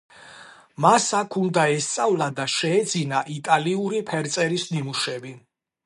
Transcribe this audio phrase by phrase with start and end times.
[0.85, 5.41] მას აქ უნდა ესწავლა და შეეძინა იტალიური ფერწერის ნიმუშები.